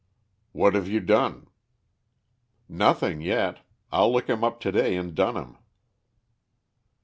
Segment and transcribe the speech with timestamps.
[0.51, 1.47] "What have you done?"
[2.67, 3.59] "Nothing yet;
[3.91, 5.57] I'll look him up to day and dun him."